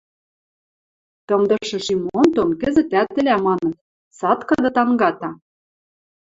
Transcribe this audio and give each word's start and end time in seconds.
Тымдышы 1.27 1.77
Шим 1.85 2.01
Онтон 2.19 2.49
кӹзӹтӓт 2.61 3.11
ӹлӓ, 3.19 3.35
маныт— 3.45 3.77
цаткыды 4.17 4.69
тангата! 4.75 5.29